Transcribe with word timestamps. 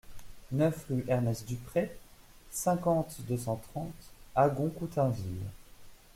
neuf 0.51 0.85
rue 0.89 1.05
Ernest 1.07 1.47
Duprey, 1.47 1.91
cinquante, 2.49 3.17
deux 3.27 3.37
cent 3.37 3.57
trente, 3.57 3.93
Agon-Coutainville 4.33 5.45